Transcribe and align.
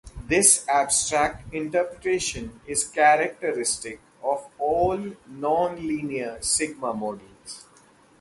This 0.27 0.67
abstract 0.67 1.53
interpretation 1.53 2.59
is 2.65 2.87
characteristic 2.87 3.99
of 4.23 4.49
all 4.57 4.97
non-linear 5.27 6.41
sigma 6.41 6.91
models. 6.91 7.67